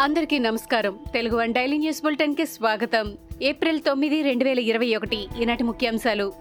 [0.00, 0.98] అందరికీ నమస్కారం.
[1.14, 3.18] Telugu one daily news బులెటిన్కి స్వాగతం.
[3.42, 6.32] ఏప్రిల్ తొమ్మిది రెండు వేల ఇరవై ఒకటి ఈనాటి ముఖ్యాంశాలు.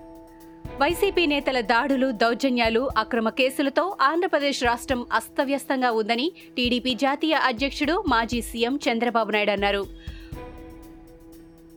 [0.81, 8.79] వైసీపీ నేతల దాడులు దౌర్జన్యాలు అక్రమ కేసులతో ఆంధ్రప్రదేశ్ రాష్ట్రం అస్తవ్యస్తంగా ఉందని టీడీపీ జాతీయ అధ్యక్షుడు మాజీ సీఎం
[8.91, 9.85] చంద్రబాబు నాయుడు అన్నారు.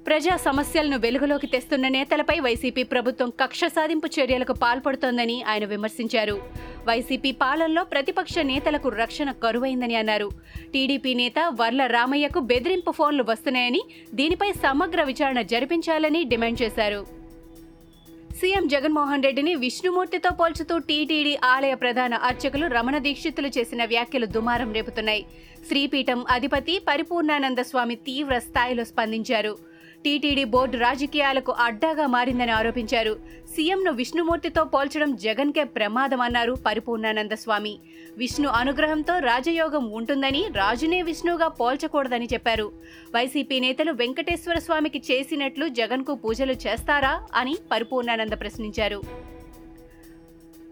[0.06, 6.42] ప్రజా సమస్యలను వెలుగులోకి తెస్తున్న నేతలపై వైసీపీ ప్రభుత్వం కక్ష సాధింపు చర్యలకు పాల్పడుతోందని ఆయన విమర్శించారు.
[6.88, 10.28] వైసీపీ పాలనలో ప్రతిపక్ష నేతలకు రక్షణ కరువైందని అన్నారు.
[10.74, 13.82] టీడీపీ నేత వర్ల రామయ్యకు బెదిరింపు ఫోన్లు వస్తున్నాయని
[14.14, 17.02] దీనిపై సమగ్ర విచారణ జరిపించాలని డిమాండ్ చేశారు.
[18.40, 25.24] సీఎం జగన్మోహన్ రెడ్డిని విష్ణుమూర్తితో పోల్చుతూ టీటీడీ ఆలయ ప్రధాన అర్చకులు రమణ దీక్షితులు చేసిన వ్యాఖ్యలు దుమారం రేపుతున్నాయి.
[25.68, 29.71] శ్రీపీఠం అధిపతి పరిపూర్ణానంద స్వామి తీవ్ర స్థాయిలో స్పందించారు.
[30.04, 33.12] టీటీడీ బోర్డు రాజకీయాలకు అడ్డాగా మారిందని ఆరోపించారు.
[33.52, 37.74] సీఎంను విష్ణుమూర్తితో పోల్చడం జగన్కే ప్రమాదమన్నారు పరిపూర్ణానంద స్వామి.
[38.18, 42.66] విష్ణు అనుగ్రహంతో రాజయోగం ఉంటుందని రాజునే విష్ణుగా పోల్చకూడదని చెప్పారు.
[43.14, 49.00] వైసీపీ నేతలు వెంకటేశ్వర స్వామికి చేసినట్లు జగన్కు పూజలు చేస్తారా అని పరిపూర్ణానంద ప్రశ్నించారు.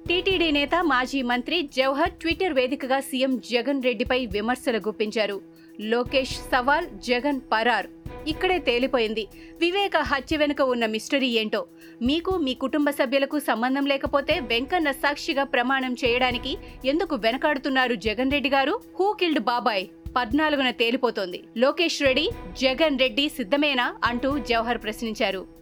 [0.08, 5.40] టీటీడీ నేత మాజీ మంత్రి జవహర్ ట్విట్టర్ వేదికగా సీఎం జగన్ రెడ్డిపై విమర్శలు గుప్పించారు.
[5.80, 7.88] లోకేష్ సవాల్ జగన్ పరార్
[8.26, 9.28] ఇక్కడే తేలిపోయింది.
[9.60, 11.66] వివేక హత్య వెనుక ఉన్న మిస్టరీ ఏంటో?
[12.02, 18.80] మీకు మీ కుటుంబ సభ్యులకు సంబంధం లేకపోతే వెంకన్న సాక్షిగా ప్రమాణం చేయడానికి ఎందుకు వెనకాడుతున్నారు జగన్ రెడ్డి గారు?
[19.00, 21.44] హూ కిల్డ్ బాబాయ్ పద్నాలుగున తేలిపోతోంది.
[21.56, 22.28] లోకేష్ రెడ్డి
[22.60, 23.94] జగన్ రెడ్డి సిద్ధమేనా?
[24.04, 25.59] అంటూ జవహర్ ప్రశ్నించారు.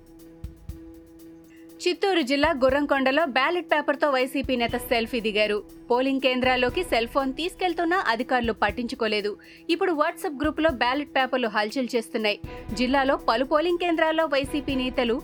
[1.83, 5.59] చిత్తూరు జిల్లా గుర్రంకొండలో బ్యాలెట్ పేపర్తో వైసీపీ నేత సెల్ఫీ దిగారు.
[5.91, 9.31] పోలింగ్ కేంద్రాల్లోకి సెల్ ఫోన్ తీసుకెళ్తున్నా అధికారులు పట్టించుకోలేదు.
[9.75, 12.39] ఇప్పుడు వాట్సాప్ గ్రూపులో బ్యాలెట్ పేపర్లు హల్చల్ చేస్తున్నాయి.
[12.81, 15.17] జిల్లాలో పలు పోలింగ్ కేంద్రాల్లో వైసీపీ నేతలు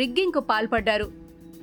[0.00, 1.08] రిగ్గింగ్కు పాల్పడ్డారు.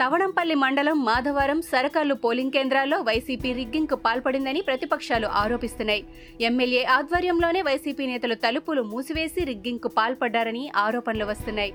[0.01, 6.03] తవణంపల్లి మండలం మాధవరం సరకల్లు పోలింగ్ కేంద్రాల్లో వైసీపీ రిగ్గింగ్కు పాల్పడిందని ప్రతిపక్షాలు ఆరోపిస్తున్నాయి.
[6.49, 11.73] ఎమ్మెల్యే ఆధ్వర్యంలోనే వైసీపీ నేతలు తలుపులు మూసివేసి రిగ్గింగ్కు పాల్పడ్డారని ఆరోపణలు వస్తున్నాయి.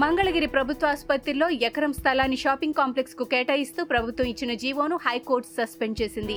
[0.00, 6.36] మంగళగిరి ప్రభుత్వ ఆసుపత్రిలో ఎకరం స్థలాన్ని షాపింగ్ కాంప్లెక్స్కు కేటాయిస్తూ ప్రభుత్వం ఇచ్చిన జీవోను హైకోర్టు సస్పెండ్ చేసింది.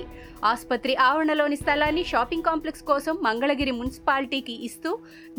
[0.49, 4.91] ఆసుపత్రి ఆవరణలోని స్థలాన్ని షాపింగ్ కాంప్లెక్స్ కోసం మంగళగిరి మున్సిపాలిటీకి ఇస్తూ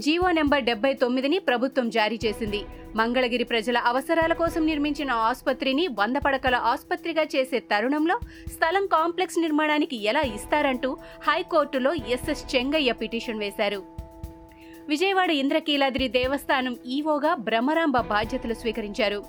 [0.06, 2.60] జీవో నెంబర్ డెబ్బై తొమ్మిదిని ప్రభుత్వం జారీ చేసింది.
[3.00, 8.18] మంగళగిరి ప్రజల అవసరాల కోసం నిర్మించిన ఆసుపత్రిని వంద పడకల ఆసుపత్రిగా చేసే తరుణంలో
[8.54, 10.92] స్థలం కాంప్లెక్స్ నిర్మాణానికి ఎలా ఇస్తారంటూ
[11.28, 13.82] హైకోర్టులో ఎస్ఎస్ చెంగయ్య పిటిషన్ వేశారు.
[14.88, 19.24] విజయవాడ ఇంద్రకీలాద్రి దేవస్థానం ఈవోగా బ్రహ్మరాంబ బాధ్యతలు స్వీకరించారు.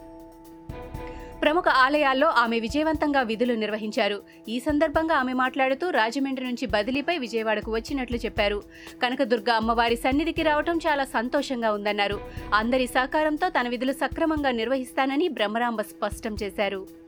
[1.42, 4.22] ప్రముఖ ఆలయాల్లో ఆమె విజయవంతంగా విధులు నిర్వహించారు.
[4.50, 8.64] ఈ సందర్భంగా ఆమె మాట్లాడుతూ రాజమండ్రి నుంచి బదిలీపై విజయవాడకు వచ్చినట్లు చెప్పారు.
[9.04, 12.20] కనకదుర్గ అమ్మవారి సన్నిధికి రావటం చాలా సంతోషంగా ఉందన్నారు.
[12.54, 17.07] అందరి సహకారంతో తన విధులు సక్రమంగా నిర్వహిస్తానని బ్రహ్మరాంబ స్పష్టం చేశారు.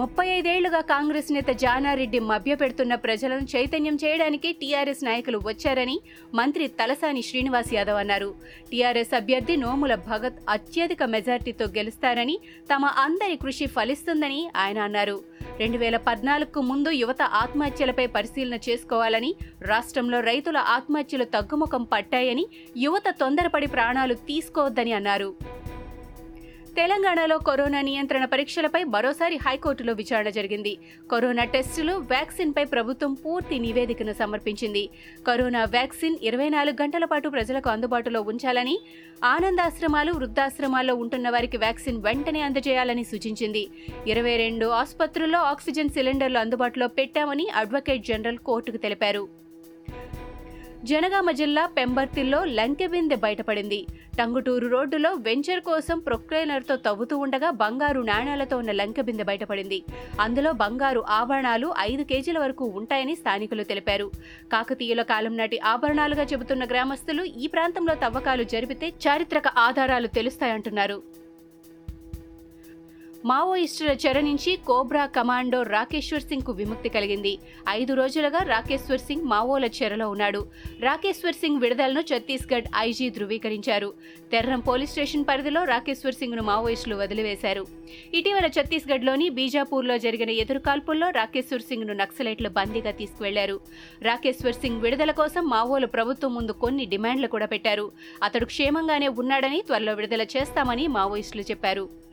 [0.00, 5.94] ముప్పై ఐదేళ్ళుగా కాంగ్రెస్ నేత జానారెడ్డి మభ్యపెడుతున్న ప్రజలను చైతన్యం చేయడానికి టీఆర్ఎస్ నాయకులు వచ్చారని
[6.38, 8.28] మంత్రి తలసాని శ్రీనివాస్ యాదవ్ అన్నారు.
[8.70, 12.36] టీఆర్ఎస్ అభ్యర్థి నోముల భగత్ అత్యధిక మెజార్టీతో గెలుస్తారని
[12.72, 15.16] తమ అందరి కృషి ఫలిస్తుందని ఆయన అన్నారు.
[15.62, 19.30] రెండు వేల పద్నాలుగుకు ముందు యువత ఆత్మహత్యలపై పరిశీలన చేసుకోవాలని
[19.72, 22.46] రాష్ట్రంలో రైతుల ఆత్మహత్యలు తగ్గుముఖం పట్టాయని
[22.86, 25.30] యువత తొందరపడి ప్రాణాలు తీసుకోవద్దని అన్నారు.
[26.78, 30.72] తెలంగాణలో కరోనా నియంత్రణ పరీక్షలపై మరోసారి హైకోర్టులో విచారణ జరిగింది.
[31.12, 34.88] కరోనా టెస్టులు వ్యాక్సిన్ పై ప్రభుత్వం పూర్తి నివేదికను సమర్పించింది.
[35.26, 38.76] కరోనా వ్యాక్సిన్ ఇరవై నాలుగు గంటల పాటు ప్రజలకు అందుబాటులో ఉంచాలని
[39.24, 43.68] ఆనందాశ్రమాలు వృద్ధాశ్రమాల్లో ఉంటున్న వారికి వ్యాక్సిన్ వెంటనే అందజేయాలని సూచించింది.
[44.06, 49.45] ఇరవై రెండు ఆసుపత్రుల్లో ఆక్సిజన్ సిలిండర్లు అందుబాటులో పెట్టామని అడ్వకేట్ జనరల్ కోర్టుకు తెలిపారు.
[50.88, 53.78] జనగామ జిల్లా పెంబర్తిల్లో లంకెబిందె బయటపడింది.
[54.18, 59.78] టంగుటూరు రోడ్డులో వెంచర్ కోసం ప్రొక్లైనర్తో తవ్వుతూ ఉండగా బంగారు నాణాలతో ఉన్న లంకెబిందె బయటపడింది.
[60.24, 64.08] అందులో బంగారు ఆభరణాలు ఐదు కేజీల వరకు ఉంటాయని స్థానికులు తెలిపారు.
[64.54, 70.98] కాకతీయుల కాలం నాటి ఆభరణాలుగా చెబుతున్న గ్రామస్తులు ఈ ప్రాంతంలో తవ్వకాలు జరిపితే చారిత్రక ఆధారాలు తెలుస్తాయంటున్నారు.
[73.28, 77.38] మావోయిస్టుల చెర నుంచి కోబ్రా కమాండో రాకేశ్వర్ సింగ్కు విముక్తి కలిగింది.
[77.68, 80.46] ఐదు రోజులుగా రాకేశ్వర్ సింగ్ మావోల చెరలో ఉన్నాడు.
[80.80, 83.88] రాకేశ్వర్ సింగ్ విడుదలను ఛత్తీస్గఢ్ ఐజీ ధృవీకరించారు.
[84.32, 87.66] తెర్రం పోలీస్ స్టేషన్ పరిధిలో రాకేశ్వర్ సింగ్ను మావోయిస్టులు వదిలివేశారు.
[88.14, 93.60] ఇటీవల ఛత్తీస్గఢ్లోని బీజాపూర్లో జరిగిన ఎదురుకాల్పుల్లో రాకేశ్వర్ సింగ్ను నక్సలైట్లు బందీగా తీసుకువెళ్ళారు.
[94.02, 97.92] రాకేశ్వర్ సింగ్ విడుదల కోసం మావోలు ప్రభుత్వం ముందు కొన్ని డిమాండ్లు కూడా పెట్టారు.
[98.22, 102.05] అతడు క్షేమంగానే ఉన్నాడని త్వరలో విడుదల చేస్తామని మావోయిస్టులు చెప్పారు.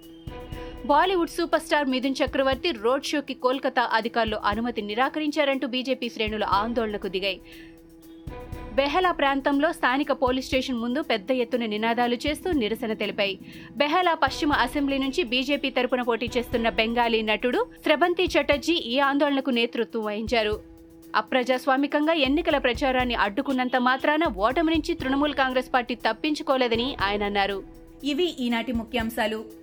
[0.85, 7.41] Bollywood super star Mithun Chakraborty road షోకి కోల్కతా అధికారులు అనుమతి నిరాకరించారంటూ బీజేపీ శ్రేణులు ఆందోళనకు దిగాయి.
[8.73, 13.39] బెహలా ప్రాంతంలో స్థానిక పోలీస్ స్టేషన్ ముందు పెద్ద ఎత్తున నినాదాలు చేస్తూ నిరసన తెలిపాయి.
[13.77, 20.03] బెహలా పశ్చిమ అసెంబ్లీ నుంచి బీజేపీ తరపున పోటీ చేస్తున్న బెంగాలీ నటుడు స్రబంతి చటర్జీ ఈ ఆందోళనకు నేతృత్వం
[20.03, 20.59] వహించారు.
[21.15, 27.63] అప్రజాస్వామికంగా ఎన్నికల ప్రచారాన్ని అడ్డుకున్నంత మాత్రాన ఓటమి నుంచి తృణమూల్ కాంగ్రెస్ పార్టీ తప్పించుకోలేదని ఆయన అన్నారు.
[28.03, 29.62] ఇవి ఈనాటి ముఖ్యాంశాలు.